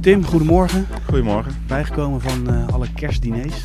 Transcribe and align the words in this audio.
Tim, 0.00 0.24
goedemorgen. 0.24 0.86
Goedemorgen. 1.06 1.52
Bijgekomen 1.66 2.20
van 2.20 2.54
uh, 2.54 2.68
alle 2.68 2.92
kerstdiners. 2.92 3.64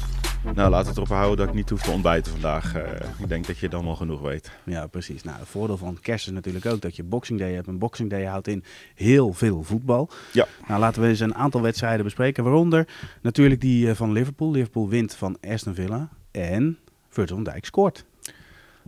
Nou, 0.56 0.70
laat 0.70 0.88
het 0.88 0.96
erop 0.96 1.08
houden 1.08 1.38
dat 1.38 1.48
ik 1.48 1.54
niet 1.54 1.70
hoef 1.70 1.82
te 1.82 1.92
ontbijten 1.92 2.32
vandaag. 2.32 2.76
Uh, 2.76 2.84
ik 3.20 3.28
denk 3.28 3.48
dat 3.48 3.58
je 3.58 3.70
dan 3.70 3.86
wel 3.86 3.96
genoeg 3.96 4.22
weet. 4.22 4.52
Ja, 4.66 4.88
precies. 4.88 5.24
Nou, 5.24 5.40
het 5.40 5.48
voordeel 5.48 5.78
van 5.78 6.00
kerst 6.02 6.28
is 6.28 6.34
natuurlijk 6.34 6.66
ook 6.66 6.82
dat 6.82 6.96
je 6.96 7.04
Boxing 7.04 7.40
Day 7.40 7.54
hebt. 7.54 7.68
En 7.68 7.78
Boxing 7.78 8.10
Day 8.10 8.26
houdt 8.26 8.48
in 8.48 8.64
heel 8.96 9.34
veel 9.34 9.64
voetbal. 9.64 10.10
Ja. 10.34 10.48
Nou, 10.68 10.80
laten 10.80 11.02
we 11.02 11.08
eens 11.08 11.20
een 11.20 11.36
aantal 11.36 11.62
wedstrijden 11.62 12.04
bespreken. 12.04 12.44
Waaronder 12.44 12.88
natuurlijk 13.22 13.62
die 13.62 13.88
uh, 13.88 13.96
van 13.96 14.12
Liverpool. 14.12 14.52
Liverpool 14.52 14.90
wint 14.90 15.16
van 15.16 15.38
Aston 15.48 15.76
Villa. 15.76 16.10
En 16.32 16.78
Virgil 17.10 17.36
van 17.36 17.44
Dijk 17.44 17.66
scoort. 17.66 18.06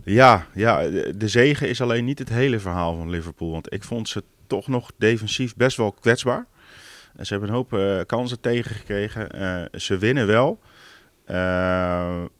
Ja, 0.04 0.46
ja, 0.54 0.88
de 1.16 1.28
zegen 1.28 1.68
is 1.68 1.80
alleen 1.80 2.04
niet 2.04 2.18
het 2.18 2.28
hele 2.28 2.58
verhaal 2.58 2.96
van 2.96 3.10
Liverpool. 3.10 3.50
Want 3.50 3.72
ik 3.72 3.84
vond 3.84 4.08
ze 4.08 4.24
toch 4.46 4.68
nog 4.68 4.90
defensief 4.98 5.56
best 5.56 5.76
wel 5.76 5.92
kwetsbaar. 5.92 6.46
Ze 7.20 7.32
hebben 7.32 7.48
een 7.48 7.54
hoop 7.54 7.72
uh, 7.72 8.00
kansen 8.06 8.40
tegengekregen. 8.40 9.40
Uh, 9.40 9.80
ze 9.80 9.98
winnen 9.98 10.26
wel. 10.26 10.60
Uh, 11.26 11.36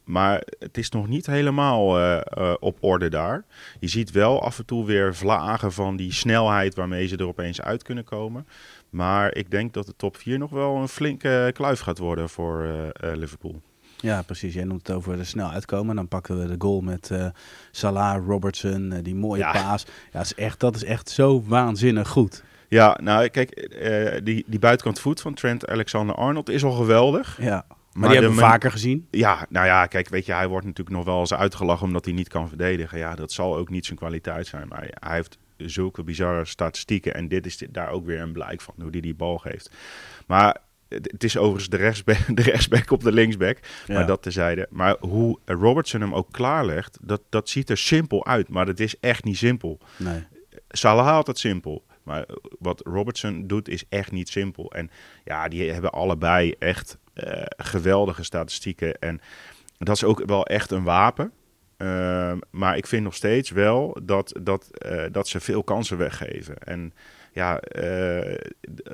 maar 0.05 0.43
het 0.59 0.79
is 0.79 0.91
nog 0.91 1.09
niet 1.09 1.27
helemaal 1.27 2.23
op 2.61 2.77
orde 2.81 3.09
daar. 3.09 3.45
Je 3.81 3.89
ziet 3.89 4.11
wel 4.11 4.43
af 4.43 4.59
en 4.59 4.65
toe 4.65 4.87
weer 4.87 5.15
vlagen 5.15 5.73
van 5.73 5.97
die 5.97 6.13
snelheid 6.13 6.75
waarmee 6.75 7.07
ze 7.07 7.17
er 7.17 7.27
opeens 7.27 7.61
uit 7.61 7.83
kunnen 7.83 8.05
komen. 8.05 8.47
Maar 8.91 9.35
ik 9.35 9.51
denk 9.51 9.75
dat 9.75 9.87
de 9.87 9.97
top 9.97 10.17
4 10.17 10.39
nog 10.39 10.51
wel 10.51 10.77
een 10.77 10.89
flinke 10.89 11.51
kluif 11.55 11.81
gaat 11.81 11.99
worden 11.99 12.29
voor 12.29 12.69
Liverpool. 13.15 13.61
Ja, 14.01 14.23
precies. 14.23 14.55
Jij 14.55 14.65
noemt 14.65 14.87
het 14.87 14.97
over 14.97 15.17
de 15.17 15.25
snel 15.25 15.51
uitkomen. 15.51 15.97
Dan 15.97 16.09
pakken 16.09 16.39
we 16.39 16.47
de 16.47 16.55
goal 16.59 16.81
met 16.81 17.09
uh, 17.13 17.27
Salah, 17.71 18.27
Robertson, 18.27 18.91
uh, 18.93 18.99
die 19.03 19.15
mooie 19.15 19.41
ja. 19.41 19.53
paas. 19.53 19.85
Ja, 19.85 20.19
dat 20.19 20.23
is, 20.23 20.35
echt, 20.35 20.61
dat 20.61 20.77
is 20.77 20.85
echt 20.85 21.09
zo 21.09 21.43
waanzinnig 21.47 22.09
goed. 22.09 22.43
Ja, 22.69 22.99
nou 23.03 23.29
kijk, 23.29 23.71
uh, 23.83 24.21
die, 24.25 24.45
die 24.47 24.59
buitenkant 24.59 25.01
voet 25.01 25.21
van 25.21 25.35
Trent 25.35 25.69
Alexander-Arnold 25.69 26.49
is 26.49 26.65
al 26.65 26.73
geweldig. 26.73 27.39
Ja, 27.41 27.65
maar, 27.69 27.77
maar 27.93 28.09
die 28.09 28.19
hebben 28.19 28.37
we 28.37 28.45
vaker 28.45 28.71
gezien. 28.71 29.07
Ja, 29.11 29.47
nou 29.49 29.67
ja, 29.67 29.87
kijk, 29.87 30.09
weet 30.09 30.27
je, 30.27 30.33
hij 30.33 30.49
wordt 30.49 30.67
natuurlijk 30.67 30.97
nog 30.97 31.05
wel 31.05 31.21
eens 31.21 31.35
uitgelachen 31.35 31.87
omdat 31.87 32.05
hij 32.05 32.15
niet 32.15 32.29
kan 32.29 32.49
verdedigen. 32.49 32.99
Ja, 32.99 33.15
dat 33.15 33.33
zal 33.33 33.57
ook 33.57 33.71
niet 33.71 33.87
zijn 33.87 33.99
kwaliteit 33.99 34.47
zijn. 34.47 34.69
Maar 34.69 34.89
hij 34.91 35.17
heeft 35.17 35.39
zulke 35.57 36.03
bizarre 36.03 36.45
statistieken 36.45 37.15
en 37.15 37.29
dit 37.29 37.47
is 37.47 37.63
daar 37.71 37.91
ook 37.91 38.07
weer 38.07 38.21
een 38.21 38.33
blijk 38.33 38.61
van, 38.61 38.75
hoe 38.81 38.91
hij 38.91 39.01
die 39.01 39.15
bal 39.15 39.39
geeft. 39.39 39.71
Maar 40.27 40.57
het 40.91 41.25
is 41.25 41.37
overigens 41.37 41.69
de 41.69 41.77
rechtsback, 41.77 42.19
de 42.37 42.43
rechtsback 42.43 42.91
op 42.91 43.03
de 43.03 43.13
linksback. 43.13 43.59
Ja. 43.87 43.95
Maar 43.95 44.07
dat 44.07 44.23
tezijde. 44.23 44.67
Maar 44.71 44.97
hoe 45.01 45.39
Robertson 45.45 46.01
hem 46.01 46.15
ook 46.15 46.33
klaarlegt, 46.33 46.99
dat, 47.03 47.23
dat 47.29 47.49
ziet 47.49 47.71
er 47.71 47.79
simpel 47.79 48.27
uit. 48.27 48.49
Maar 48.49 48.67
het 48.67 48.81
is 48.81 48.99
echt 49.01 49.25
niet 49.25 49.37
simpel. 49.37 49.79
Nee. 49.97 50.27
Salah 50.69 51.07
haalt 51.07 51.27
het 51.27 51.39
simpel. 51.39 51.85
Maar 52.03 52.27
wat 52.59 52.81
Robertson 52.85 53.47
doet 53.47 53.69
is 53.69 53.85
echt 53.89 54.13
niet 54.13 54.29
simpel. 54.29 54.73
En 54.73 54.91
ja, 55.25 55.49
die 55.49 55.73
hebben 55.73 55.91
allebei 55.91 56.55
echt 56.59 56.99
uh, 57.15 57.43
geweldige 57.57 58.23
statistieken. 58.23 58.99
En 58.99 59.21
dat 59.79 59.97
is 59.97 60.05
ook 60.05 60.23
wel 60.27 60.47
echt 60.47 60.71
een 60.71 60.85
wapen. 60.85 61.33
Uh, 61.79 62.33
maar 62.51 62.77
ik 62.77 62.87
vind 62.87 63.03
nog 63.03 63.15
steeds 63.15 63.51
wel 63.51 63.99
dat, 64.03 64.39
dat, 64.43 64.71
uh, 64.87 65.05
dat 65.13 65.29
ze 65.29 65.41
veel 65.41 65.63
kansen 65.63 65.99
weggeven. 65.99 66.59
En 66.59 66.93
ja, 67.33 67.61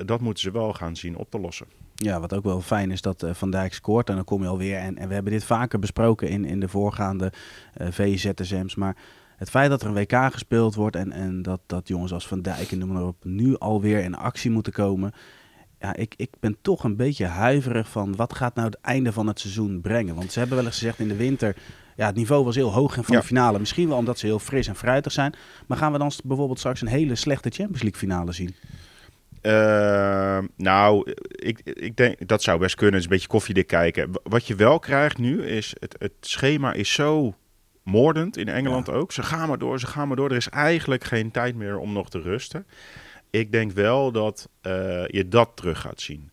dat 0.05 0.21
moeten 0.21 0.43
ze 0.43 0.51
wel 0.51 0.73
gaan 0.73 0.95
zien 0.95 1.17
op 1.17 1.31
te 1.31 1.39
lossen. 1.39 1.67
Ja, 1.95 2.19
wat 2.19 2.33
ook 2.33 2.43
wel 2.43 2.61
fijn 2.61 2.91
is 2.91 3.01
dat 3.01 3.23
uh, 3.23 3.33
Van 3.33 3.51
Dijk 3.51 3.73
scoort. 3.73 4.09
En 4.09 4.15
dan 4.15 4.23
kom 4.23 4.41
je 4.41 4.47
alweer. 4.47 4.77
En, 4.77 4.97
en 4.97 5.07
we 5.07 5.13
hebben 5.13 5.31
dit 5.31 5.43
vaker 5.43 5.79
besproken 5.79 6.29
in, 6.29 6.45
in 6.45 6.59
de 6.59 6.67
voorgaande 6.67 7.31
uh, 7.81 7.87
VZSM's. 7.91 8.75
Maar 8.75 8.95
het 9.37 9.49
feit 9.49 9.69
dat 9.69 9.81
er 9.81 9.87
een 9.87 9.93
WK 9.93 10.31
gespeeld 10.31 10.75
wordt. 10.75 10.95
En, 10.95 11.11
en 11.11 11.41
dat, 11.41 11.59
dat 11.65 11.87
jongens 11.87 12.13
als 12.13 12.27
Van 12.27 12.41
Dijk 12.41 12.71
en 12.71 12.77
noem 12.77 12.91
maar 12.91 13.07
op. 13.07 13.23
nu 13.23 13.57
alweer 13.57 14.03
in 14.03 14.15
actie 14.15 14.51
moeten 14.51 14.73
komen. 14.73 15.11
Ja, 15.79 15.95
ik, 15.95 16.13
ik 16.17 16.29
ben 16.39 16.57
toch 16.61 16.83
een 16.83 16.95
beetje 16.95 17.25
huiverig 17.25 17.89
van 17.89 18.15
wat 18.15 18.35
gaat 18.35 18.55
nou 18.55 18.67
het 18.67 18.81
einde 18.81 19.11
van 19.11 19.27
het 19.27 19.39
seizoen 19.39 19.81
brengen. 19.81 20.15
Want 20.15 20.31
ze 20.31 20.39
hebben 20.39 20.57
wel 20.57 20.65
eens 20.65 20.77
gezegd 20.77 20.99
in 20.99 21.07
de 21.07 21.15
winter. 21.15 21.55
Ja, 21.97 22.05
het 22.05 22.15
niveau 22.15 22.43
was 22.43 22.55
heel 22.55 22.73
hoog 22.73 22.93
van 22.93 23.03
Ja. 23.07 23.19
de 23.19 23.25
finale. 23.25 23.59
Misschien 23.59 23.87
wel 23.87 23.97
omdat 23.97 24.19
ze 24.19 24.25
heel 24.25 24.39
fris 24.39 24.67
en 24.67 24.75
fruitig 24.75 25.11
zijn. 25.11 25.33
Maar 25.67 25.77
gaan 25.77 25.91
we 25.91 25.97
dan 25.97 26.11
bijvoorbeeld 26.23 26.59
straks 26.59 26.81
een 26.81 26.87
hele 26.87 27.15
slechte 27.15 27.49
Champions 27.49 27.81
League 27.81 27.99
finale 27.99 28.31
zien? 28.31 28.55
Uh, 29.41 30.39
nou, 30.55 31.11
ik, 31.29 31.59
ik 31.63 31.95
denk 31.95 32.27
dat 32.27 32.41
zou 32.43 32.59
best 32.59 32.75
kunnen. 32.75 32.93
Het 32.93 33.03
is 33.03 33.07
een 33.09 33.15
beetje 33.15 33.31
koffiedik 33.33 33.67
kijken. 33.67 34.09
Wat 34.23 34.47
je 34.47 34.55
wel 34.55 34.79
krijgt 34.79 35.17
nu 35.17 35.45
is 35.45 35.75
het, 35.79 35.95
het 35.99 36.11
schema 36.21 36.73
is 36.73 36.93
zo 36.93 37.35
moordend 37.83 38.37
in 38.37 38.47
Engeland 38.47 38.87
Ja. 38.87 38.93
ook. 38.93 39.11
Ze 39.11 39.23
gaan 39.23 39.47
maar 39.47 39.57
door, 39.57 39.79
ze 39.79 39.87
gaan 39.87 40.07
maar 40.07 40.17
door. 40.17 40.29
Er 40.29 40.35
is 40.35 40.49
eigenlijk 40.49 41.03
geen 41.03 41.31
tijd 41.31 41.55
meer 41.55 41.77
om 41.77 41.93
nog 41.93 42.09
te 42.09 42.21
rusten. 42.21 42.65
Ik 43.29 43.51
denk 43.51 43.71
wel 43.71 44.11
dat 44.11 44.49
uh, 44.61 44.71
je 45.07 45.27
dat 45.27 45.49
terug 45.55 45.81
gaat 45.81 46.01
zien. 46.01 46.31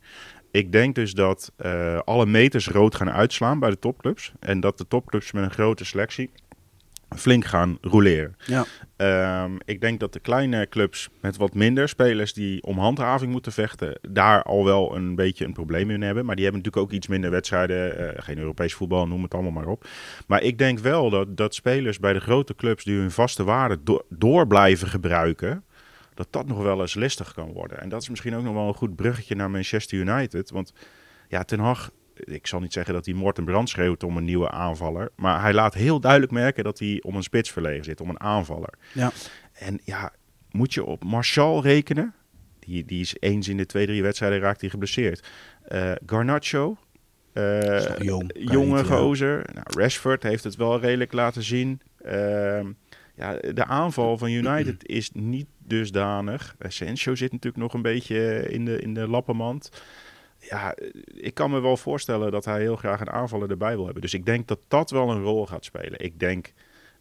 Ik 0.55 0.73
denk 0.73 0.95
dus 0.95 1.13
dat 1.13 1.53
uh, 1.65 1.99
alle 1.99 2.27
meters 2.27 2.69
rood 2.69 2.95
gaan 2.95 3.11
uitslaan 3.11 3.59
bij 3.59 3.71
de 3.71 3.79
topclubs. 3.79 4.33
En 4.39 4.61
dat 4.61 4.79
de 4.79 4.89
topclubs 4.89 5.33
met 5.33 5.45
een 5.45 5.51
grote 5.51 5.85
selectie 5.85 6.31
flink 7.17 7.45
gaan 7.45 7.79
roleren. 7.81 8.37
Ja. 8.47 8.65
Um, 9.45 9.59
ik 9.65 9.81
denk 9.81 10.01
dat 10.01 10.13
de 10.13 10.21
kleine 10.21 10.69
clubs 10.69 11.09
met 11.21 11.37
wat 11.37 11.55
minder 11.55 11.89
spelers 11.89 12.33
die 12.33 12.63
om 12.63 12.79
handhaving 12.79 13.33
moeten 13.33 13.53
vechten, 13.53 13.99
daar 14.11 14.43
al 14.43 14.65
wel 14.65 14.97
een 14.97 15.15
beetje 15.15 15.45
een 15.45 15.53
probleem 15.53 15.91
in 15.91 16.03
hebben. 16.03 16.25
Maar 16.25 16.37
die 16.37 16.45
hebben 16.45 16.63
natuurlijk 16.63 16.93
ook 16.93 16.97
iets 16.99 17.09
minder 17.09 17.31
wedstrijden, 17.31 18.01
uh, 18.01 18.09
geen 18.17 18.39
Europees 18.39 18.75
voetbal, 18.75 19.07
noem 19.07 19.23
het 19.23 19.35
allemaal 19.35 19.53
maar 19.53 19.67
op. 19.67 19.87
Maar 20.27 20.43
ik 20.43 20.59
denk 20.59 20.79
wel 20.79 21.11
dat, 21.11 21.37
dat 21.37 21.55
spelers 21.55 21.99
bij 21.99 22.13
de 22.13 22.21
grote 22.21 22.55
clubs 22.55 22.85
die 22.85 22.99
hun 22.99 23.11
vaste 23.11 23.45
waarde 23.45 23.79
do 23.85 24.01
door 24.09 24.47
blijven 24.47 24.89
gebruiken, 24.89 25.65
dat 26.15 26.27
dat 26.31 26.47
nog 26.47 26.63
wel 26.63 26.81
eens 26.81 26.95
listig 26.95 27.35
kan 27.35 27.53
worden. 27.53 27.81
En 27.81 27.89
dat 27.89 28.03
is 28.03 28.09
misschien 28.09 28.35
ook 28.35 28.43
nog 28.43 28.55
wel 28.55 28.69
een 28.69 28.75
goed 28.75 28.97
bruggetje 28.97 29.35
naar 29.35 29.51
Manchester 29.51 29.99
United. 29.99 30.51
Want 30.51 30.73
ja, 31.29 31.43
Ten 31.43 31.59
Hag 31.59 31.91
ik 32.15 32.47
zal 32.47 32.61
niet 32.61 32.73
zeggen 32.73 32.95
dat 32.95 33.07
hij 33.07 33.15
moord 33.15 33.39
en 33.39 33.45
brand 33.45 33.69
schreeuwt 33.69 34.03
om 34.03 34.17
een 34.17 34.25
nieuwe 34.25 34.51
aanvaller. 34.51 35.11
Maar 35.17 35.41
hij 35.41 35.53
laat 35.53 35.75
heel 35.75 36.01
duidelijk 36.01 36.33
merken 36.33 36.65
dat 36.65 36.79
hij 36.79 37.03
om 37.03 37.17
een 37.17 37.23
spits 37.23 37.51
verlegen 37.51 37.85
zit, 37.85 38.01
om 38.01 38.09
een 38.09 38.21
aanvaller. 38.21 38.75
Ja. 38.93 39.13
En 39.53 39.81
ja, 39.85 40.13
moet 40.51 40.75
je 40.75 40.85
op 40.85 41.05
Marshall 41.05 41.61
rekenen? 41.61 42.15
Die, 42.59 42.85
die 42.85 43.01
is 43.01 43.17
eens 43.19 43.49
in 43.49 43.57
de 43.57 43.67
twee, 43.67 43.87
drie 43.87 44.03
wedstrijden 44.03 44.39
raakt 44.39 44.61
hij 44.61 44.71
geblesseerd. 44.71 45.29
Uh, 45.69 45.93
Garnacho, 46.07 46.77
uh, 47.33 47.97
jong, 47.99 48.31
jonge 48.35 48.85
gozer. 48.85 49.47
Nou, 49.53 49.67
Rashford 49.81 50.23
heeft 50.23 50.45
het 50.45 50.57
wel 50.57 50.81
redelijk 50.81 51.13
laten 51.13 51.43
zien. 51.43 51.81
Uh, 52.07 52.61
ja, 53.15 53.37
de 53.53 53.65
aanval 53.65 54.19
van 54.19 54.31
United 54.31 54.89
is 54.89 55.11
niet 55.13 55.47
dusdanig. 55.59 56.57
Asensio 56.59 57.15
zit 57.15 57.33
natuurlijk 57.33 57.63
nog 57.63 57.75
een 57.75 57.83
beetje 57.83 58.49
in 58.51 58.65
de, 58.65 58.81
in 58.81 58.95
de 58.95 59.09
lappenmand 59.09 59.71
ja, 60.49 60.75
ik 61.07 61.35
kan 61.35 61.51
me 61.51 61.61
wel 61.61 61.77
voorstellen 61.77 62.33
dat 62.33 62.45
hij 62.45 62.61
heel 62.61 62.77
graag 62.77 63.01
een 63.01 63.11
aanvaller 63.11 63.51
erbij 63.51 63.75
wil 63.75 63.85
hebben. 63.85 64.03
Dus 64.03 64.15
ik 64.15 64.27
denk 64.27 64.49
dat 64.49 64.61
dat 64.69 64.91
wel 64.91 65.11
een 65.11 65.23
rol 65.23 65.47
gaat 65.47 65.65
spelen. 65.65 66.01
Ik 66.01 66.21
denk 66.21 66.53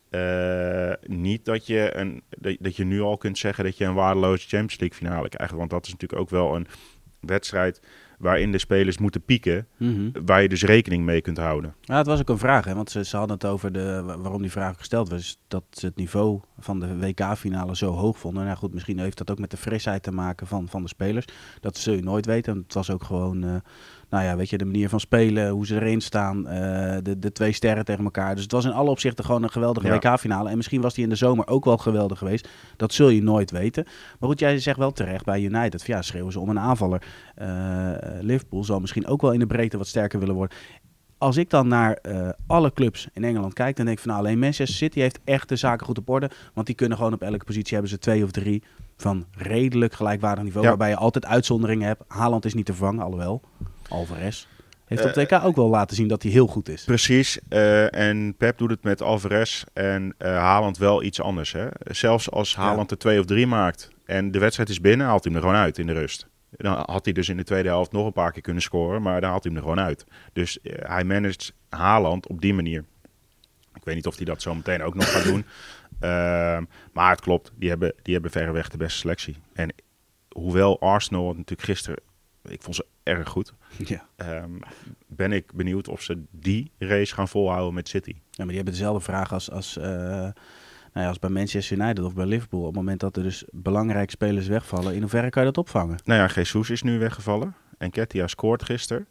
uh, 0.10 0.94
niet 1.06 1.46
dat 1.46 1.68
je, 1.68 1.96
een, 1.96 2.24
dat, 2.30 2.58
dat 2.60 2.76
je 2.76 2.84
nu 2.84 3.02
al 3.02 3.18
kunt 3.18 3.38
zeggen 3.38 3.64
dat 3.64 3.78
je 3.78 3.86
een 3.86 3.94
waardeloze 3.94 4.48
Champions 4.48 4.80
League 4.80 4.98
finale 4.98 5.30
krijgt. 5.30 5.54
Want 5.54 5.70
dat 5.70 5.86
is 5.86 5.92
natuurlijk 5.92 6.22
ook 6.22 6.30
wel 6.30 6.56
een 6.56 6.68
wedstrijd 7.20 7.82
waarin 8.18 8.52
de 8.52 8.58
spelers 8.58 8.98
moeten 8.98 9.24
pieken, 9.24 9.68
mm 9.78 9.96
-hmm. 9.96 10.26
waar 10.26 10.42
je 10.42 10.50
dus 10.50 10.64
rekening 10.64 11.06
mee 11.06 11.22
kunt 11.22 11.38
houden. 11.38 11.76
Ja, 11.82 11.98
het 11.98 12.08
was 12.08 12.20
ook 12.20 12.30
een 12.30 12.38
vraag, 12.38 12.66
hè? 12.66 12.76
want 12.76 12.92
ze, 12.92 13.06
ze 13.06 13.18
hadden 13.18 13.36
het 13.36 13.46
over 13.46 13.72
de, 13.72 14.04
waarom 14.06 14.42
die 14.42 14.52
vraag 14.52 14.78
gesteld 14.78 15.10
was, 15.10 15.38
dat 15.48 15.64
ze 15.72 15.86
het 15.86 15.96
niveau 15.96 16.40
van 16.60 16.80
de 16.80 16.98
WK-finale 16.98 17.76
zo 17.76 17.92
hoog 17.92 18.18
vonden. 18.18 18.46
Nou 18.46 18.58
goed, 18.58 18.74
misschien 18.74 19.00
heeft 19.00 19.18
dat 19.18 19.32
ook 19.32 19.40
met 19.40 19.52
de 19.52 19.58
frisheid 19.58 20.04
te 20.04 20.12
maken 20.12 20.48
van, 20.48 20.70
van 20.70 20.82
de 20.82 20.88
spelers. 20.88 21.26
Dat 21.60 21.78
zul 21.78 21.94
je 21.94 22.02
nooit 22.02 22.26
weten. 22.26 22.58
Het 22.58 22.74
was 22.74 22.90
ook 22.90 23.04
gewoon, 23.04 23.44
uh, 23.44 23.56
nou 24.14 24.26
ja, 24.26 24.36
weet 24.36 24.50
je, 24.50 24.58
de 24.58 24.66
manier 24.66 24.90
van 24.90 25.00
spelen, 25.00 25.50
hoe 25.50 25.66
ze 25.66 25.76
erin 25.76 26.02
staan, 26.02 26.38
uh, 26.38 26.54
de, 27.02 27.20
de 27.20 27.32
twee 27.32 27.52
sterren 27.52 27.86
tegen 27.86 28.04
elkaar. 28.04 28.34
Dus 28.34 28.44
het 28.44 28.52
was 28.52 28.66
in 28.66 28.72
alle 28.72 28.90
opzichten 28.90 29.26
gewoon 29.26 29.44
een 29.44 29.52
geweldige 29.52 29.88
ja. 29.88 29.94
WK-finale. 29.94 30.50
En 30.50 30.56
misschien 30.56 30.82
was 30.82 30.94
die 30.94 31.04
in 31.04 31.10
de 31.10 31.16
zomer 31.16 31.48
ook 31.48 31.66
wel 31.66 31.78
geweldig 31.78 32.18
geweest. 32.18 32.50
Dat 32.78 32.94
zul 32.94 33.10
je 33.10 33.24
nooit 33.24 33.52
weten. 33.52 33.84
Maar 34.20 34.30
goed, 34.30 34.40
jij 34.40 34.60
zegt 34.60 34.78
wel 34.78 34.92
terecht 34.92 35.26
bij 35.26 35.42
United. 35.42 35.86
Ja, 35.86 36.02
schreeuwen 36.02 36.32
ze 36.32 36.40
om 36.40 36.50
een 36.50 36.60
aanvaller. 36.60 37.04
Uh, 37.42 37.48
Liverpool 38.22 38.64
zal 38.64 38.80
misschien 38.80 39.08
ook 39.08 39.22
wel 39.22 39.32
in 39.32 39.40
de 39.40 39.48
breedte 39.48 39.78
wat 39.78 39.88
sterker 39.88 40.20
willen 40.20 40.36
worden. 40.36 40.58
Als 41.18 41.38
ik 41.38 41.50
dan 41.50 41.68
naar 41.68 42.00
uh, 42.02 42.30
alle 42.48 42.74
clubs 42.74 43.08
in 43.14 43.24
Engeland 43.24 43.54
kijk, 43.54 43.76
dan 43.76 43.86
denk 43.86 43.98
ik 43.98 44.04
van 44.04 44.14
nou, 44.14 44.26
alleen 44.26 44.40
Manchester 44.40 44.78
City 44.78 45.00
heeft 45.00 45.20
echt 45.24 45.50
de 45.50 45.56
zaken 45.56 45.86
goed 45.86 45.98
op 45.98 46.10
orde. 46.10 46.30
Want 46.54 46.68
die 46.68 46.76
kunnen 46.76 46.98
gewoon 46.98 47.14
op 47.14 47.22
elke 47.22 47.46
positie 47.46 47.74
hebben 47.74 47.90
ze 47.90 48.00
twee 48.00 48.24
of 48.24 48.32
drie 48.32 48.64
van 48.98 49.26
redelijk 49.32 49.94
gelijkwaardig 49.94 50.44
niveau. 50.44 50.64
Ja. 50.64 50.70
Waarbij 50.70 50.90
je 50.90 50.96
altijd 50.96 51.26
uitzonderingen 51.26 51.88
hebt. 51.88 52.04
Haaland 52.08 52.46
is 52.46 52.54
niet 52.54 52.66
te 52.66 52.74
vervangen, 52.74 53.04
alhoewel. 53.04 53.42
Alvarez 53.90 54.46
heeft 54.86 55.06
op 55.06 55.16
WK 55.16 55.32
uh, 55.32 55.46
ook 55.46 55.56
wel 55.56 55.70
laten 55.70 55.96
zien 55.96 56.08
dat 56.08 56.24
hij 56.24 56.32
heel 56.32 56.48
goed 56.48 56.70
is. 56.70 56.84
Precies. 56.84 57.40
Uh, 57.50 57.96
en 57.96 58.36
Pep 58.38 58.58
doet 58.58 58.70
het 58.70 58.84
met 58.84 59.02
Alvarez 59.02 59.64
en 59.74 60.16
uh, 60.20 60.28
Haaland 60.28 60.78
wel 60.78 61.04
iets 61.04 61.22
anders. 61.22 61.52
Hè? 61.52 61.68
Zelfs 61.84 62.32
als 62.32 62.56
Haaland 62.56 62.90
ja. 62.90 62.96
er 62.96 63.02
twee 63.02 63.20
of 63.20 63.26
drie 63.26 63.48
maakt 63.48 63.90
en 64.06 64.32
de 64.32 64.40
wedstrijd 64.40 64.70
is 64.70 64.82
binnen, 64.82 65.08
haalt 65.08 65.24
hij 65.24 65.34
hem 65.34 65.42
er 65.42 65.48
gewoon 65.48 65.64
uit 65.64 65.78
in 65.78 65.88
de 65.88 65.94
rust. 65.94 66.28
Dan 66.50 66.84
had 66.86 67.06
hij 67.06 67.14
dus 67.14 67.30
in 67.30 67.38
de 67.38 67.44
tweede 67.44 67.70
helft 67.70 67.92
nog 67.92 68.06
een 68.06 68.14
paar 68.14 68.32
keer 68.32 68.42
kunnen 68.42 68.62
scoren, 68.62 69.02
maar 69.02 69.22
dan 69.22 69.30
haalt 69.30 69.44
hij 69.44 69.54
hem 69.54 69.62
er 69.62 69.70
gewoon 69.70 69.86
uit. 69.86 70.06
Dus 70.34 70.58
uh, 70.64 70.74
hij 70.78 71.04
managt 71.04 71.54
Haaland 71.70 72.28
op 72.28 72.42
die 72.42 72.54
manier. 72.54 72.86
Ik 73.74 73.84
weet 73.84 73.96
niet 73.96 74.08
of 74.08 74.16
hij 74.16 74.26
dat 74.26 74.42
zo 74.42 74.56
meteen 74.56 74.84
ook 74.84 74.96
nog 74.96 75.12
gaat 75.12 75.24
doen. 75.24 75.46
Ehm, 76.00 76.64
maar 76.94 77.10
het 77.10 77.22
klopt, 77.22 77.52
die 77.56 77.70
hebben, 77.70 77.94
die 78.02 78.14
hebben 78.14 78.32
verreweg 78.32 78.70
de 78.70 78.78
beste 78.78 79.00
selectie. 79.00 79.36
En 79.54 79.74
hoewel 80.30 80.80
Arsenal 80.80 81.28
natuurlijk 81.28 81.62
gisteren, 81.62 82.00
ik 82.50 82.62
vond 82.62 82.76
ze 82.76 82.86
erg 83.04 83.30
goed, 83.30 83.54
Ja. 83.78 84.06
ehm, 84.16 84.52
ben 85.08 85.32
ik 85.32 85.54
benieuwd 85.54 85.88
of 85.88 86.02
ze 86.02 86.24
die 86.32 86.72
race 86.78 87.14
gaan 87.14 87.28
volhouden 87.28 87.74
met 87.74 87.88
City. 87.90 88.10
ja, 88.14 88.22
maar 88.38 88.48
die 88.48 88.56
hebben 88.56 88.74
dezelfde 88.74 89.04
vraag 89.04 89.34
als, 89.34 89.52
als, 89.52 89.78
eh, 89.78 89.86
nou 89.86 90.32
ja, 90.94 91.08
als 91.08 91.20
bij 91.20 91.30
Manchester 91.30 91.78
United 91.78 92.04
of 92.04 92.14
bij 92.14 92.26
Liverpool. 92.26 92.60
Op 92.60 92.66
het 92.66 92.76
moment 92.76 93.00
dat 93.00 93.18
er 93.18 93.24
dus 93.24 93.44
belangrijke 93.52 94.12
spelers 94.12 94.48
wegvallen, 94.48 94.94
in 94.96 95.00
hoeverre 95.02 95.30
kan 95.30 95.42
je 95.44 95.48
dat 95.52 95.58
opvangen? 95.58 96.00
Nou 96.04 96.20
ja, 96.22 96.42
Jesus 96.42 96.70
is 96.70 96.82
nu 96.82 97.00
weggevallen 97.00 97.56
en 97.78 97.90
Ketia 97.92 98.28
scoort 98.28 98.64
gisteren. 98.64 99.08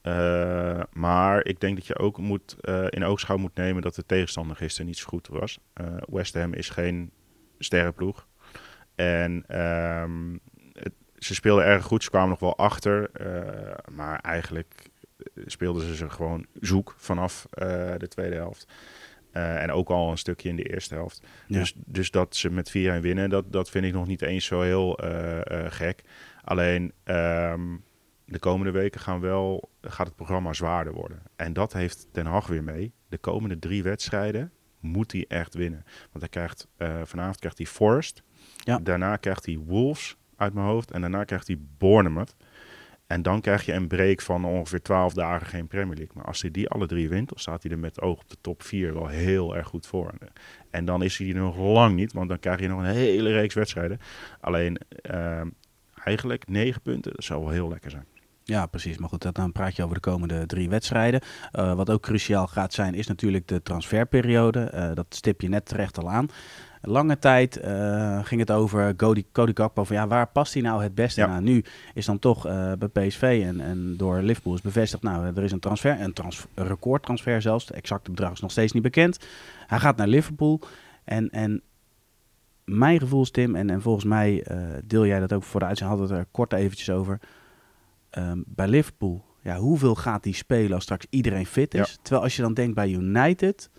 Eh, 0.00 0.80
maar 0.92 1.44
ik 1.44 1.60
denk 1.60 1.76
dat 1.76 1.86
je 1.86 1.98
ook 1.98 2.18
moet, 2.18 2.56
eh, 2.60 2.84
in 2.88 3.04
oogschouw 3.04 3.36
moet 3.36 3.54
nemen 3.54 3.82
dat 3.82 3.94
de 3.94 4.06
tegenstander 4.06 4.56
gisteren 4.56 4.86
niet 4.86 4.98
zo 4.98 5.04
goed 5.08 5.28
was. 5.28 5.58
West 6.10 6.34
Ham 6.34 6.52
is 6.52 6.68
geen 6.70 7.10
sterrenploeg. 7.58 8.26
En 8.94 9.44
ehm, 9.46 10.36
ze 11.24 11.34
speelden 11.34 11.64
erg 11.64 11.84
goed, 11.84 12.02
ze 12.02 12.10
kwamen 12.10 12.28
nog 12.28 12.38
wel 12.40 12.56
achter. 12.56 13.10
eh, 13.12 13.94
maar 13.94 14.18
eigenlijk 14.20 14.90
speelden 15.46 15.82
ze 15.86 15.96
ze 15.96 16.10
gewoon 16.10 16.46
zoek 16.60 16.94
vanaf 16.96 17.46
eh, 17.50 17.92
de 17.98 18.08
tweede 18.08 18.36
helft. 18.36 18.72
Eh, 19.30 19.62
en 19.62 19.70
ook 19.72 19.88
al 19.88 20.10
een 20.10 20.18
stukje 20.18 20.48
in 20.48 20.56
de 20.56 20.62
eerste 20.74 20.94
helft. 20.94 21.22
Ja. 21.46 21.58
Dus, 21.58 21.74
dus 21.76 22.10
dat 22.10 22.36
ze 22.36 22.50
met 22.50 22.70
4-1 22.70 22.72
winnen, 23.00 23.30
dat, 23.30 23.52
dat 23.52 23.70
vind 23.70 23.84
ik 23.84 23.92
nog 23.92 24.06
niet 24.06 24.22
eens 24.22 24.44
zo 24.44 24.60
heel 24.60 24.98
eh, 24.98 25.64
eh, 25.64 25.72
gek. 25.72 26.02
Alleen 26.44 26.92
ehm, 27.04 27.76
de 28.24 28.38
komende 28.38 28.72
weken 28.72 29.00
gaan 29.00 29.20
wel, 29.20 29.70
gaat 29.80 30.06
het 30.06 30.16
programma 30.16 30.52
zwaarder 30.52 30.92
worden. 30.92 31.22
En 31.36 31.52
dat 31.52 31.72
heeft 31.72 32.08
Ten 32.12 32.26
Hag 32.26 32.46
weer 32.46 32.64
mee. 32.64 32.92
De 33.08 33.18
komende 33.18 33.58
drie 33.58 33.82
wedstrijden 33.82 34.52
moet 34.80 35.12
hij 35.12 35.24
echt 35.28 35.54
winnen. 35.54 35.84
Want 35.84 36.18
hij 36.18 36.28
krijgt, 36.28 36.68
eh, 36.76 37.00
vanavond 37.04 37.38
krijgt 37.38 37.58
hij 37.58 37.66
Forest. 37.66 38.22
Ja. 38.56 38.78
Daarna 38.78 39.16
krijgt 39.16 39.46
hij 39.46 39.58
Wolves 39.58 40.16
uit 40.42 40.54
mijn 40.54 40.66
hoofd. 40.66 40.90
En 40.90 41.00
daarna 41.00 41.24
krijgt 41.24 41.46
hij 41.46 41.58
Bournemouth. 41.78 42.36
En 43.06 43.22
dan 43.22 43.40
krijg 43.40 43.64
je 43.64 43.72
een 43.72 43.88
break 43.88 44.20
van 44.20 44.44
ongeveer 44.44 44.82
12 44.82 45.12
dagen 45.12 45.46
geen 45.46 45.66
Premier 45.66 45.96
League. 45.96 46.14
Maar 46.14 46.24
als 46.24 46.42
hij 46.42 46.50
die 46.50 46.68
alle 46.68 46.86
drie 46.86 47.08
wint, 47.08 47.28
dan 47.28 47.38
staat 47.38 47.62
hij 47.62 47.72
er 47.72 47.78
met 47.78 48.00
oog 48.00 48.20
op 48.20 48.28
de 48.28 48.36
top 48.40 48.62
4 48.62 48.94
wel 48.94 49.06
heel 49.06 49.56
erg 49.56 49.66
goed 49.66 49.86
voor. 49.86 50.12
En 50.70 50.84
dan 50.84 51.02
is 51.02 51.18
hij 51.18 51.28
er 51.28 51.34
nog 51.34 51.56
lang 51.56 51.94
niet, 51.94 52.12
want 52.12 52.28
dan 52.28 52.38
krijg 52.38 52.60
je 52.60 52.68
nog 52.68 52.78
een 52.78 52.84
hele 52.84 53.32
reeks 53.32 53.54
wedstrijden. 53.54 53.98
Alleen 54.40 54.78
ehm, 55.02 55.48
eigenlijk 56.04 56.48
9 56.48 56.82
punten, 56.82 57.12
dat 57.12 57.24
zou 57.24 57.40
wel 57.40 57.50
heel 57.50 57.68
lekker 57.68 57.90
zijn. 57.90 58.06
Ja, 58.44 58.66
precies. 58.66 58.98
Maar 58.98 59.08
goed, 59.08 59.34
dan 59.34 59.52
praat 59.52 59.76
je 59.76 59.82
over 59.82 59.94
de 59.94 60.00
komende 60.00 60.46
drie 60.46 60.68
wedstrijden. 60.68 61.20
Eh, 61.52 61.74
wat 61.74 61.90
ook 61.90 62.02
cruciaal 62.02 62.46
gaat 62.46 62.72
zijn, 62.72 62.94
is 62.94 63.06
natuurlijk 63.06 63.48
de 63.48 63.62
transferperiode. 63.62 64.60
Eh, 64.60 64.94
dat 64.94 65.06
stip 65.08 65.40
je 65.40 65.48
net 65.48 65.66
terecht 65.66 65.98
al 65.98 66.10
aan. 66.10 66.28
Lange 66.84 67.18
tijd 67.18 67.56
eh, 67.56 68.24
ging 68.24 68.40
het 68.40 68.50
over 68.50 68.96
Cody, 68.96 69.24
Cody 69.32 69.52
Gakpo. 69.54 69.84
Van 69.84 69.96
ja, 69.96 70.06
waar 70.06 70.26
past 70.26 70.52
hij 70.52 70.62
nou 70.62 70.82
het 70.82 70.94
beste 70.94 71.20
Ja. 71.20 71.26
aan? 71.26 71.44
Nu 71.44 71.64
is 71.94 72.06
dan 72.06 72.18
toch 72.18 72.42
bij 72.78 72.88
PSV 72.92 73.42
en, 73.46 73.60
en 73.60 73.94
door 73.96 74.20
Liverpool 74.22 74.54
is 74.54 74.60
bevestigd. 74.60 75.02
Nou, 75.02 75.26
er 75.36 75.42
is 75.42 75.52
een 75.52 75.60
transfer, 75.60 76.00
een, 76.00 76.12
trans 76.12 76.46
een 76.54 76.66
recordtransfer 76.66 77.42
zelfs. 77.42 77.66
Het 77.66 77.76
exacte 77.76 78.10
bedrag 78.10 78.32
is 78.32 78.40
nog 78.40 78.50
steeds 78.50 78.72
niet 78.72 78.82
bekend. 78.82 79.18
Hij 79.66 79.78
gaat 79.78 79.96
naar 79.96 80.08
Liverpool. 80.08 80.60
En, 81.04 81.30
en 81.30 81.62
mijn 82.64 82.98
gevoel, 82.98 83.24
Tim, 83.24 83.56
en, 83.56 83.70
en 83.70 83.82
volgens 83.82 84.04
mij 84.04 84.46
deel 84.84 85.06
jij 85.06 85.20
dat 85.20 85.32
ook 85.32 85.42
voor 85.42 85.60
de 85.60 85.66
uitzending, 85.66 85.98
hadden 85.98 86.16
we 86.16 86.20
het 86.20 86.28
er 86.28 86.32
kort 86.38 86.52
eventjes 86.52 86.90
over. 86.90 87.20
Ehm, 88.12 88.42
bij 88.46 88.68
Liverpool, 88.68 89.24
ja, 89.42 89.56
hoeveel 89.56 89.94
gaat 89.94 90.22
die 90.22 90.34
spelen 90.34 90.72
als 90.72 90.82
straks 90.82 91.06
iedereen 91.10 91.46
fit 91.46 91.74
is? 91.74 91.98
Terwijl 92.02 92.22
als 92.22 92.36
je 92.36 92.42
dan 92.42 92.54
denkt 92.54 92.74
bij 92.74 92.90
United, 92.90 93.70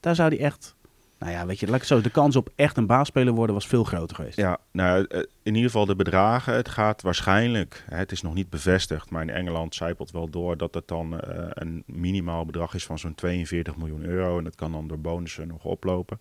daar 0.00 0.14
zou 0.14 0.30
die 0.30 0.38
echt, 0.38 0.76
nou 1.18 1.32
ja, 1.32 1.46
weet 1.46 1.60
je, 1.60 1.66
laat 1.66 1.80
ik 1.80 1.86
zo, 1.86 2.00
de 2.00 2.10
kans 2.10 2.36
op 2.36 2.52
echt 2.56 2.76
een 2.76 2.86
baasspeler 2.86 3.34
worden 3.34 3.54
was 3.54 3.66
veel 3.66 3.84
groter 3.84 4.16
geweest. 4.16 4.36
Ja, 4.36 4.58
nou, 4.72 5.04
eh, 5.08 5.18
in 5.18 5.54
ieder 5.54 5.70
geval 5.70 5.86
de 5.86 5.96
bedragen. 5.96 6.54
Het 6.54 6.68
gaat 6.68 7.02
waarschijnlijk, 7.02 7.84
het 7.88 8.12
is 8.12 8.22
nog 8.22 8.34
niet 8.34 8.50
bevestigd, 8.50 9.10
maar 9.10 9.22
in 9.22 9.30
Engeland 9.30 9.74
zijpelt 9.74 10.10
wel 10.10 10.28
door 10.30 10.56
dat 10.56 10.74
het 10.74 10.88
dan 10.88 11.20
eh, 11.20 11.46
een 11.48 11.82
minimaal 11.86 12.44
bedrag 12.44 12.74
is 12.74 12.86
van 12.86 12.98
zo'n 12.98 13.14
42 13.14 13.76
miljoen 13.76 14.04
euro. 14.04 14.38
En 14.38 14.44
dat 14.44 14.54
kan 14.54 14.72
dan 14.72 14.88
door 14.88 15.00
bonussen 15.00 15.48
nog 15.48 15.64
oplopen. 15.64 16.20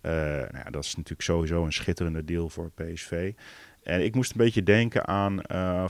Eh, 0.00 0.12
nou 0.12 0.58
ja, 0.64 0.70
dat 0.70 0.84
is 0.84 0.94
natuurlijk 0.94 1.22
sowieso 1.22 1.64
een 1.64 1.72
schitterende 1.72 2.24
deal 2.24 2.48
voor 2.48 2.70
PSV. 2.70 3.32
En 3.82 4.04
ik 4.04 4.14
moest 4.14 4.30
een 4.30 4.36
beetje 4.36 4.62
denken 4.62 5.06
aan, 5.06 5.40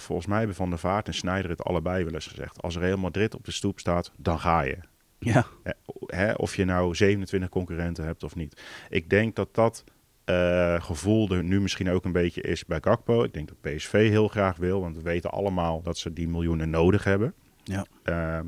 volgens 0.01 0.27
mij 0.27 0.39
hebben 0.39 0.57
Van 0.57 0.69
der 0.69 0.79
Vaart 0.79 1.07
en 1.07 1.15
Sneijder 1.15 1.51
het 1.51 1.63
allebei 1.63 2.05
wel 2.05 2.15
eens 2.15 2.27
gezegd. 2.27 2.63
Als 2.63 2.77
Real 2.77 2.99
Madrid 2.99 3.35
op 3.35 3.45
de 3.45 3.53
stoep 3.53 3.79
staat, 3.79 4.13
dan 4.17 4.41
ga 4.41 4.61
je. 4.61 4.79
Ja, 5.25 5.47
Hè, 5.63 5.73
hè, 6.07 6.33
of 6.33 6.57
je 6.57 6.65
nou 6.65 6.95
27 6.95 7.49
concurrenten 7.49 8.05
hebt 8.05 8.23
of 8.23 8.35
niet. 8.35 8.63
Ik 8.89 9.11
denk 9.11 9.37
dat 9.37 9.55
dat 9.55 9.85
eh, 10.25 10.83
gevoel 10.83 11.31
er 11.31 11.45
nu 11.45 11.61
misschien 11.61 11.91
ook 11.91 12.05
een 12.05 12.13
beetje 12.13 12.41
is 12.41 12.65
bij 12.65 12.79
Gakpo. 12.81 13.23
Ik 13.23 13.33
denk 13.33 13.49
dat 13.49 13.61
PSV 13.61 14.09
heel 14.09 14.29
graag 14.29 14.57
wil, 14.57 14.81
want 14.81 14.97
we 14.97 15.03
weten 15.03 15.31
allemaal 15.31 15.83
dat 15.83 15.99
ze 15.99 16.13
die 16.13 16.29
miljoenen 16.29 16.71
nodig 16.71 17.05
hebben. 17.05 17.35
Ja. 17.65 17.87
Ehm, 18.03 18.47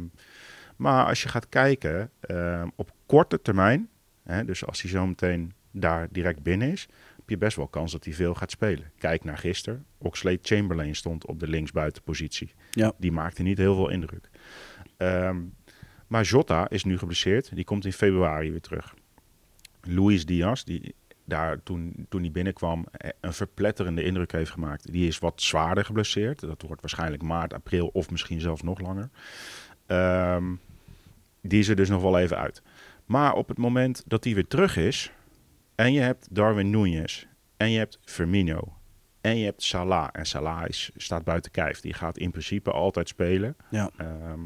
maar 0.76 1.06
als 1.06 1.22
je 1.22 1.28
gaat 1.28 1.48
kijken 1.48 2.10
ehm, 2.20 2.68
op 2.76 2.90
korte 3.06 3.42
termijn, 3.42 3.88
hè, 4.22 4.44
dus 4.44 4.66
als 4.66 4.82
hij 4.82 4.90
zo 4.90 5.06
meteen 5.06 5.52
daar 5.70 6.08
direct 6.10 6.42
binnen 6.42 6.72
is, 6.72 6.88
heb 7.16 7.28
je 7.28 7.38
best 7.38 7.56
wel 7.56 7.68
kans 7.68 7.92
dat 7.92 8.04
hij 8.04 8.14
veel 8.14 8.34
gaat 8.34 8.50
spelen. 8.50 8.90
Kijk 8.98 9.24
naar 9.24 9.38
gisteren. 9.38 9.86
Oxlade 9.98 10.38
Chamberlain 10.42 10.94
stond 10.94 11.26
op 11.26 11.40
de 11.40 11.48
linksbuitenpositie. 11.48 12.54
Ja. 12.70 12.92
Die 12.98 13.12
maakte 13.12 13.42
niet 13.42 13.58
heel 13.58 13.74
veel 13.74 13.88
indruk. 13.88 14.30
Ehm, 14.96 15.36
maar 16.06 16.22
Jota 16.22 16.68
is 16.68 16.84
nu 16.84 16.98
geblesseerd. 16.98 17.54
Die 17.54 17.64
komt 17.64 17.84
in 17.84 17.92
februari 17.92 18.50
weer 18.50 18.60
terug. 18.60 18.94
Luis 19.82 20.26
Diaz, 20.26 20.62
die 20.62 20.94
daar 21.24 21.62
toen, 21.62 22.06
toen 22.08 22.20
hij 22.20 22.30
binnenkwam 22.30 22.86
eh, 22.90 23.10
een 23.20 23.32
verpletterende 23.32 24.02
indruk 24.02 24.32
heeft 24.32 24.50
gemaakt. 24.50 24.92
Die 24.92 25.06
is 25.06 25.18
wat 25.18 25.42
zwaarder 25.42 25.84
geblesseerd. 25.84 26.40
Dat 26.40 26.62
wordt 26.62 26.80
waarschijnlijk 26.80 27.22
maart, 27.22 27.54
april 27.54 27.90
of 27.92 28.10
misschien 28.10 28.40
zelfs 28.40 28.62
nog 28.62 28.80
langer. 28.80 29.10
Ehm, 29.86 30.54
die 31.40 31.58
is 31.58 31.68
er 31.68 31.76
dus 31.76 31.88
nog 31.88 32.02
wel 32.02 32.18
even 32.18 32.38
uit. 32.38 32.62
Maar 33.04 33.34
op 33.34 33.48
het 33.48 33.58
moment 33.58 34.02
dat 34.06 34.24
hij 34.24 34.34
weer 34.34 34.46
terug 34.46 34.76
is... 34.76 35.12
en 35.74 35.92
je 35.92 36.00
hebt 36.00 36.28
Darwin 36.30 36.74
Núñez 36.74 37.26
en 37.56 37.70
je 37.70 37.78
hebt 37.78 37.98
Firmino... 38.04 38.76
en 39.20 39.38
je 39.38 39.44
hebt 39.44 39.62
Salah. 39.62 40.08
En 40.12 40.26
Salah 40.26 40.68
is, 40.68 40.90
staat 40.96 41.24
buiten 41.24 41.50
kijf. 41.50 41.80
Die 41.80 41.92
gaat 41.92 42.18
in 42.18 42.30
principe 42.30 42.70
altijd 42.70 43.08
spelen. 43.08 43.56
ja. 43.70 43.90
Ehm, 43.96 44.40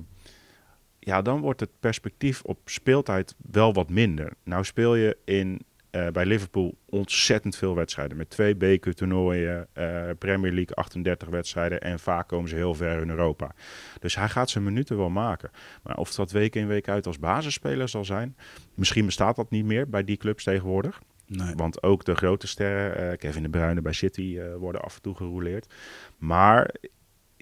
ja, 1.11 1.23
dan 1.23 1.41
wordt 1.41 1.61
het 1.61 1.71
perspectief 1.81 2.43
op 2.43 2.59
speeltijd 2.65 3.35
wel 3.51 3.73
wat 3.73 3.91
minder. 3.91 4.33
Nou 4.45 4.65
speel 4.65 4.95
je 4.95 5.17
in, 5.25 5.61
eh, 5.91 6.09
bij 6.09 6.27
Liverpool 6.27 6.75
ontzettend 6.85 7.57
veel 7.57 7.75
wedstrijden. 7.75 8.17
Met 8.17 8.31
twee 8.31 8.57
bekertoernooien, 8.57 9.69
eh 9.73 10.11
Premier 10.19 10.53
League 10.53 10.75
38 10.75 11.29
wedstrijden. 11.29 11.81
En 11.81 11.99
vaak 11.99 12.29
komen 12.29 12.49
ze 12.49 12.56
heel 12.56 12.75
ver 12.75 13.03
in 13.03 13.11
Europa. 13.11 13.55
Dus 14.01 14.17
hij 14.17 14.29
gaat 14.29 14.51
zijn 14.51 14.65
minuten 14.65 14.96
wel 14.96 15.11
maken. 15.11 15.51
Maar 15.82 15.96
of 15.96 16.15
dat 16.15 16.31
week 16.31 16.55
in 16.55 16.67
week 16.67 16.89
uit 16.89 17.06
als 17.06 17.19
basisspeler 17.19 17.89
zal 17.89 18.05
zijn... 18.05 18.37
Misschien 18.75 19.06
bestaat 19.06 19.37
dat 19.37 19.51
niet 19.51 19.65
meer 19.65 19.89
bij 19.89 20.05
die 20.05 20.17
clubs 20.17 20.44
tegenwoordig. 20.44 21.01
Nee. 21.27 21.55
Want 21.55 21.82
ook 21.82 22.05
de 22.05 22.15
grote 22.15 22.46
sterren, 22.46 22.96
eh, 22.96 23.19
Kevin 23.19 23.43
De 23.43 23.49
Bruyne 23.49 23.82
bij 23.82 23.93
City, 23.93 24.41
worden 24.58 24.81
af 24.81 24.94
en 24.96 25.03
toe 25.03 25.15
gerouleerd. 25.15 25.75
Maar 26.19 26.75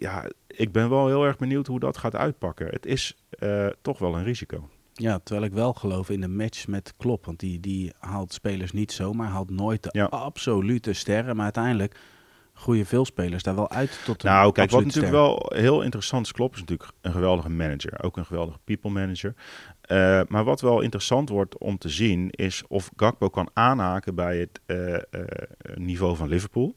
ja, 0.01 0.31
ik 0.47 0.73
ben 0.73 0.89
wel 0.91 1.07
heel 1.07 1.25
erg 1.25 1.37
benieuwd 1.37 1.67
hoe 1.67 1.81
dat 1.81 1.97
gaat 1.97 2.17
uitpakken. 2.17 2.67
Het 2.67 2.87
is 2.87 3.17
eh, 3.31 3.67
toch 3.83 3.99
wel 3.99 4.17
een 4.17 4.25
risico. 4.25 4.69
Ja, 4.93 5.19
terwijl 5.25 5.47
ik 5.47 5.53
wel 5.53 5.73
geloof 5.73 6.11
in 6.11 6.21
de 6.21 6.29
match 6.29 6.67
met 6.67 6.95
Klopp. 6.97 7.25
Want 7.25 7.41
die, 7.41 7.61
die 7.61 7.93
haalt 7.99 8.33
spelers 8.33 8.73
niet 8.73 8.93
zomaar, 8.93 9.29
haalt 9.29 9.51
nooit 9.51 9.83
de 9.83 9.89
Ja. 9.93 10.05
absolute 10.05 10.93
sterren. 10.93 11.35
Maar 11.35 11.45
uiteindelijk 11.45 11.97
groeien 12.55 12.87
veel 12.87 13.05
spelers 13.05 13.43
daar 13.43 13.55
wel 13.55 13.71
uit 13.71 14.01
tot 14.05 14.25
een 14.25 14.31
Nou, 14.31 14.53
kijk, 14.53 14.71
wat 14.71 14.85
natuurlijk 14.85 15.15
ster. 15.15 15.25
wel 15.27 15.53
heel 15.55 15.83
interessant 15.83 16.27
is, 16.27 16.33
Klopp 16.33 16.55
is 16.55 16.61
natuurlijk 16.61 16.91
een 17.01 17.13
geweldige 17.13 17.49
manager. 17.51 18.03
Ook 18.03 18.17
een 18.17 18.27
geweldige 18.27 18.59
people 18.65 18.91
manager. 18.91 19.35
Eh, 19.81 20.21
maar 20.29 20.45
wat 20.45 20.61
wel 20.61 20.81
interessant 20.81 21.29
wordt 21.29 21.59
om 21.59 21.79
te 21.79 21.89
zien, 21.89 22.31
is 22.31 22.63
of 22.69 22.91
Gakpo 22.97 23.29
kan 23.29 23.51
aanhaken 23.53 24.15
bij 24.15 24.39
het 24.39 24.61
eh, 24.67 24.95
niveau 25.75 26.17
van 26.17 26.29
Liverpool. 26.29 26.75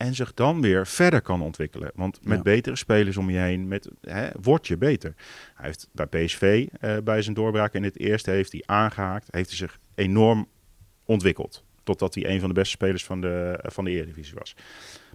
En 0.00 0.14
zich 0.14 0.34
dan 0.34 0.60
weer 0.60 0.86
verder 0.86 1.20
kan 1.22 1.42
ontwikkelen. 1.42 1.90
Want 1.94 2.18
met 2.22 2.36
Ja. 2.36 2.42
betere 2.42 2.76
spelers 2.76 3.16
om 3.16 3.30
je 3.30 3.38
heen, 3.38 3.68
met, 3.68 3.88
hè, 4.00 4.28
word 4.42 4.66
je 4.66 4.76
beter. 4.76 5.14
Hij 5.54 5.66
heeft 5.66 5.88
bij 5.92 6.06
PSV, 6.06 6.66
eh, 6.80 6.96
bij 7.04 7.22
zijn 7.22 7.34
doorbraak 7.34 7.74
in 7.74 7.82
het 7.82 7.98
eerste, 7.98 8.30
heeft 8.30 8.52
hij 8.52 8.62
aangehaakt. 8.66 9.28
Heeft 9.30 9.48
hij 9.48 9.58
zich 9.58 9.78
enorm 9.94 10.48
ontwikkeld. 11.04 11.64
Totdat 11.82 12.14
hij 12.14 12.28
een 12.30 12.40
van 12.40 12.48
de 12.48 12.54
beste 12.54 12.70
spelers 12.70 13.04
van 13.04 13.20
de, 13.20 13.58
van 13.62 13.84
de 13.84 13.90
Eredivisie 13.90 14.34
was. 14.38 14.54
Bij 14.54 14.64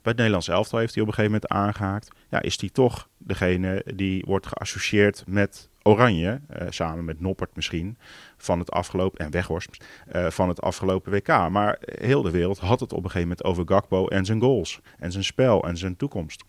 het 0.02 0.16
Nederlands 0.16 0.48
elftal 0.48 0.80
heeft 0.80 0.94
hij 0.94 1.04
op 1.04 1.10
een 1.10 1.16
gegeven 1.16 1.40
moment 1.42 1.52
aangehaakt. 1.52 2.08
Ja, 2.30 2.42
is 2.42 2.60
hij 2.60 2.70
toch 2.70 3.10
degene 3.18 3.86
die 3.96 4.24
wordt 4.28 4.48
geassocieerd 4.48 5.24
met 5.28 5.70
Oranje, 5.88 6.42
eh, 6.48 6.68
samen 6.70 7.06
met 7.06 7.20
Noppert 7.20 7.56
misschien, 7.56 7.98
van 8.38 8.60
het 8.60 8.72
afgelopen, 8.72 9.26
en 9.26 9.32
Weghorst, 9.32 9.86
eh, 10.08 10.30
van 10.30 10.50
het 10.50 10.62
afgelopen 10.62 11.12
WK. 11.12 11.50
Maar 11.50 11.78
heel 11.80 12.22
de 12.22 12.32
wereld 12.32 12.60
had 12.60 12.80
het 12.80 12.92
op 12.94 13.04
een 13.04 13.10
gegeven 13.10 13.28
moment 13.28 13.44
over 13.44 13.64
Gakpo 13.68 14.08
en 14.08 14.26
zijn 14.26 14.42
goals, 14.42 14.80
en 14.98 15.12
zijn 15.12 15.24
spel 15.24 15.64
en 15.64 15.78
zijn 15.78 15.96
toekomst. 15.96 16.44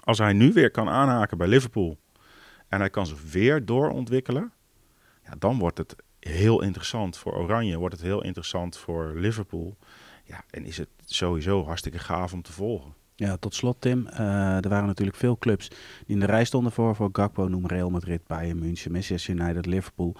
Als 0.00 0.18
hij 0.18 0.32
nu 0.32 0.52
weer 0.52 0.70
kan 0.70 0.88
aanhaken 0.88 1.38
bij 1.38 1.46
Liverpool 1.48 1.98
en 2.68 2.80
hij 2.80 2.90
kan 2.90 3.06
zich 3.06 3.32
weer 3.32 3.64
doorontwikkelen, 3.64 4.52
ja, 5.24 5.34
dan 5.38 5.58
wordt 5.58 5.78
het 5.78 5.96
heel 6.20 6.62
interessant 6.62 7.16
voor 7.16 7.34
Oranje, 7.34 7.78
wordt 7.78 7.94
het 7.94 8.04
heel 8.04 8.22
interessant 8.22 8.76
voor 8.76 9.12
Liverpool. 9.14 9.76
Ja, 10.24 10.44
en 10.50 10.64
is 10.64 10.76
het 10.76 10.88
sowieso 11.04 11.64
hartstikke 11.64 11.98
gaaf 11.98 12.32
om 12.32 12.42
te 12.42 12.52
volgen. 12.52 12.94
Ja, 13.20 13.36
tot 13.36 13.54
slot 13.54 13.80
Tim. 13.80 14.06
Uh, 14.12 14.64
er 14.64 14.68
waren 14.68 14.86
natuurlijk 14.86 15.16
veel 15.16 15.38
clubs 15.38 15.68
die 15.68 15.78
in 16.06 16.20
de 16.20 16.26
rij 16.26 16.44
stonden 16.44 16.72
voor, 16.72 16.94
voor 16.94 17.08
Gakpo, 17.12 17.48
noem 17.48 17.66
Real 17.66 17.90
Madrid, 17.90 18.26
Bayern 18.26 18.58
München, 18.58 18.92
Manchester 18.92 19.34
United, 19.34 19.66
Liverpool. 19.66 20.16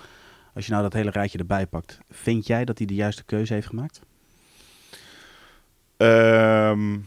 Als 0.55 0.67
je 0.67 0.71
nou 0.71 0.83
dat 0.83 0.93
hele 0.93 1.11
rijtje 1.11 1.38
erbij 1.38 1.67
pakt, 1.67 1.99
vind 2.11 2.47
jij 2.47 2.64
dat 2.64 2.78
hij 2.78 2.87
de 2.87 2.95
juiste 2.95 3.25
keuze 3.25 3.52
heeft 3.52 3.67
gemaakt? 3.67 4.00
Um, 5.97 7.07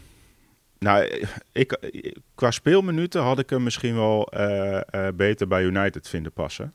nou, 0.78 1.24
ik, 1.52 1.78
qua 2.34 2.50
speelminuten 2.50 3.22
had 3.22 3.38
ik 3.38 3.50
hem 3.50 3.62
misschien 3.62 3.94
wel 3.94 4.32
uh, 4.36 4.80
uh, 4.94 5.08
beter 5.14 5.48
bij 5.48 5.64
United 5.64 6.08
vinden 6.08 6.32
passen. 6.32 6.74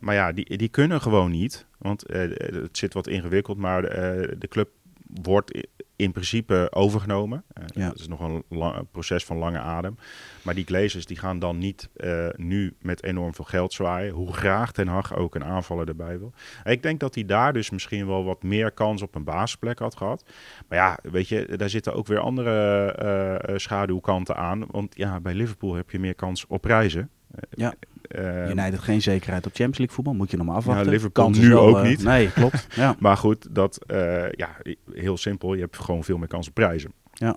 Maar 0.00 0.14
ja, 0.14 0.32
die, 0.32 0.56
die 0.56 0.68
kunnen 0.68 1.00
gewoon 1.00 1.30
niet. 1.30 1.66
Want 1.78 2.04
het 2.06 2.78
zit 2.78 2.94
wat 2.94 3.06
ingewikkeld, 3.06 3.58
maar 3.58 3.82
de 3.82 4.48
club 4.48 4.68
wordt 5.22 5.66
in 5.96 6.12
principe 6.12 6.68
overgenomen. 6.70 7.44
Uh, 7.58 7.64
ja. 7.66 7.88
Dat 7.88 7.98
is 7.98 8.08
nog 8.08 8.20
een 8.20 8.42
lang, 8.48 8.86
proces 8.90 9.24
van 9.24 9.36
lange 9.36 9.58
adem. 9.58 9.96
Maar 10.42 10.54
die 10.54 10.64
Glazers 10.64 11.06
die 11.06 11.18
gaan 11.18 11.38
dan 11.38 11.58
niet 11.58 11.88
uh, 11.96 12.28
nu 12.36 12.74
met 12.80 13.02
enorm 13.02 13.34
veel 13.34 13.44
geld 13.44 13.72
zwaaien. 13.72 14.14
Hoe 14.14 14.32
graag 14.32 14.72
Ten 14.72 14.88
Hag 14.88 15.16
ook 15.16 15.34
een 15.34 15.44
aanvaller 15.44 15.88
erbij 15.88 16.18
wil. 16.18 16.32
ik 16.64 16.82
denk 16.82 17.00
dat 17.00 17.14
hij 17.14 17.24
daar 17.24 17.52
dus 17.52 17.70
misschien 17.70 18.06
wel 18.06 18.24
wat 18.24 18.42
meer 18.42 18.72
kans 18.72 19.02
op 19.02 19.14
een 19.14 19.24
basisplek 19.24 19.78
had 19.78 19.96
gehad. 19.96 20.24
Maar 20.68 20.78
ja, 20.78 20.98
weet 21.02 21.28
je, 21.28 21.56
daar 21.56 21.70
zitten 21.70 21.94
ook 21.94 22.06
weer 22.06 22.18
andere 22.18 23.40
uh, 23.48 23.56
schaduwkanten 23.56 24.36
aan. 24.36 24.64
Want 24.70 24.96
ja, 24.96 25.20
bij 25.20 25.34
Liverpool 25.34 25.74
heb 25.74 25.90
je 25.90 25.98
meer 25.98 26.14
kans 26.14 26.46
op 26.46 26.60
prijzen. 26.60 27.10
Ja. 27.50 27.74
Uh, 28.18 28.50
United 28.50 28.78
geen 28.78 29.02
zekerheid 29.02 29.46
op 29.46 29.52
Champions 29.52 29.78
League 29.78 29.94
voetbal. 29.94 30.14
Moet 30.14 30.30
je 30.30 30.36
nog 30.36 30.46
maar 30.46 30.56
afwachten. 30.56 30.88
Liverpool 30.88 31.30
nu 31.30 31.48
wel, 31.48 31.66
ook 31.66 31.76
uh, 31.76 31.82
niet. 31.82 32.02
Nee, 32.02 32.32
klopt. 32.32 32.66
Ja. 32.74 32.96
maar 32.98 33.16
goed, 33.16 33.46
dat, 33.50 33.78
uh, 33.86 34.30
ja, 34.30 34.56
heel 34.92 35.16
simpel. 35.16 35.54
Je 35.54 35.60
hebt 35.60 35.78
gewoon 35.78 36.04
veel 36.04 36.18
meer 36.18 36.28
kans 36.28 36.48
op 36.48 36.54
prijzen. 36.54 36.92
Ja. 37.12 37.36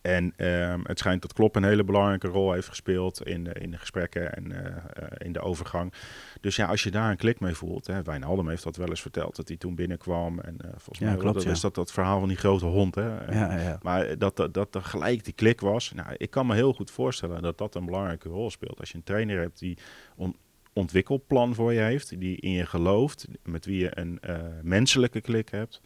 En 0.00 0.46
um, 0.46 0.80
het 0.84 0.98
schijnt 0.98 1.22
dat 1.22 1.32
Klopp 1.32 1.56
een 1.56 1.64
hele 1.64 1.84
belangrijke 1.84 2.28
rol 2.28 2.52
heeft 2.52 2.68
gespeeld 2.68 3.26
in 3.26 3.44
de, 3.44 3.52
in 3.52 3.70
de 3.70 3.78
gesprekken 3.78 4.34
en 4.34 4.50
uh, 4.50 4.58
uh, 4.58 4.74
in 5.18 5.32
de 5.32 5.40
overgang. 5.40 5.92
Dus 6.40 6.56
ja, 6.56 6.66
als 6.66 6.82
je 6.82 6.90
daar 6.90 7.10
een 7.10 7.16
klik 7.16 7.40
mee 7.40 7.54
voelt. 7.54 7.86
Hè, 7.86 8.02
Wijnaldum 8.02 8.48
heeft 8.48 8.62
dat 8.62 8.76
wel 8.76 8.88
eens 8.88 9.00
verteld, 9.00 9.36
dat 9.36 9.48
hij 9.48 9.56
toen 9.56 9.74
binnenkwam. 9.74 10.40
En 10.40 10.56
uh, 10.64 10.70
volgens 10.70 10.98
ja, 10.98 11.04
mij 11.06 11.16
klopt, 11.16 11.34
dat, 11.34 11.42
ja. 11.42 11.50
is 11.50 11.60
dat, 11.60 11.74
dat 11.74 11.92
verhaal 11.92 12.18
van 12.18 12.28
die 12.28 12.36
grote 12.36 12.66
hond. 12.66 12.94
Hè. 12.94 13.32
Ja, 13.32 13.58
ja. 13.58 13.78
Maar 13.82 14.18
dat, 14.18 14.36
dat, 14.36 14.54
dat 14.54 14.74
er 14.74 14.82
gelijk 14.82 15.24
die 15.24 15.34
klik 15.34 15.60
was. 15.60 15.92
Nou, 15.92 16.14
ik 16.16 16.30
kan 16.30 16.46
me 16.46 16.54
heel 16.54 16.72
goed 16.72 16.90
voorstellen 16.90 17.42
dat 17.42 17.58
dat 17.58 17.74
een 17.74 17.84
belangrijke 17.84 18.28
rol 18.28 18.50
speelt. 18.50 18.80
Als 18.80 18.90
je 18.90 18.96
een 18.96 19.02
trainer 19.02 19.40
hebt 19.40 19.58
die 19.58 19.78
on, 20.16 20.36
ontwikkelplan 20.72 21.54
voor 21.54 21.72
je 21.72 21.80
heeft, 21.80 22.20
die 22.20 22.36
in 22.36 22.52
je 22.52 22.66
gelooft, 22.66 23.26
met 23.42 23.64
wie 23.64 23.78
je 23.78 23.98
een 23.98 24.20
menselijke 24.62 25.20
klik 25.20 25.50
hebt. 25.50 25.80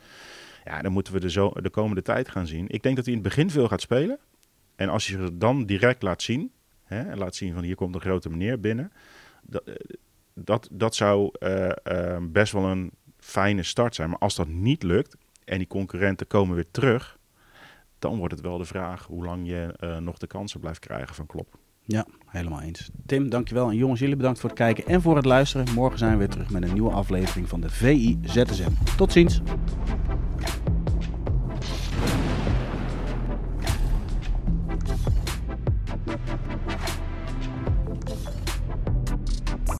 Ja, 0.64 0.82
dan 0.82 0.92
moeten 0.92 1.12
we 1.12 1.20
de, 1.20 1.30
zo, 1.30 1.50
de 1.50 1.70
komende 1.70 2.02
tijd 2.02 2.28
gaan 2.28 2.46
zien. 2.46 2.68
Ik 2.68 2.82
denk 2.82 2.96
dat 2.96 3.04
hij 3.04 3.14
in 3.14 3.20
het 3.20 3.28
begin 3.28 3.50
veel 3.50 3.68
gaat 3.68 3.80
spelen. 3.80 4.18
En 4.76 4.88
als 4.88 5.06
je 5.06 5.18
het 5.18 5.40
dan 5.40 5.66
direct 5.66 6.02
laat 6.02 6.22
zien, 6.22 6.52
hè, 6.84 7.00
en 7.00 7.18
laat 7.18 7.34
zien 7.34 7.54
van 7.54 7.62
hier 7.62 7.74
komt 7.74 7.94
een 7.94 8.00
grote 8.00 8.30
meneer 8.30 8.60
binnen, 8.60 8.92
dat, 9.42 9.70
dat, 10.34 10.68
dat 10.72 10.94
zou 10.94 11.30
uh, 11.40 11.70
uh, 11.84 12.16
best 12.22 12.52
wel 12.52 12.64
een 12.64 12.90
fijne 13.18 13.62
start 13.62 13.94
zijn. 13.94 14.10
Maar 14.10 14.18
als 14.18 14.34
dat 14.34 14.48
niet 14.48 14.82
lukt 14.82 15.16
en 15.44 15.58
die 15.58 15.66
concurrenten 15.66 16.26
komen 16.26 16.54
weer 16.54 16.70
terug, 16.70 17.18
dan 17.98 18.16
wordt 18.16 18.34
het 18.34 18.42
wel 18.42 18.58
de 18.58 18.64
vraag 18.64 19.06
hoe 19.06 19.24
lang 19.24 19.46
je 19.46 19.98
nog 20.00 20.18
de 20.18 20.26
kansen 20.26 20.60
blijft 20.60 20.78
krijgen 20.78 21.14
van 21.14 21.26
Klop. 21.26 21.58
Ja, 21.86 22.06
helemaal 22.26 22.60
eens. 22.60 22.90
Tim, 23.06 23.30
dankjewel. 23.30 23.70
En 23.70 23.76
jongens, 23.76 24.00
jullie 24.00 24.16
bedankt 24.16 24.40
voor 24.40 24.48
het 24.48 24.58
kijken 24.58 24.86
en 24.86 25.02
voor 25.02 25.16
het 25.16 25.24
luisteren. 25.24 25.74
Morgen 25.74 25.98
zijn 25.98 26.12
we 26.12 26.18
weer 26.18 26.28
terug 26.28 26.50
met 26.50 26.62
een 26.62 26.72
nieuwe 26.72 26.90
aflevering 26.90 27.48
van 27.48 27.60
de 27.60 27.70
VI 27.70 28.18
ZSM. 28.22 28.70
Tot 28.96 29.12
ziens. 29.12 29.40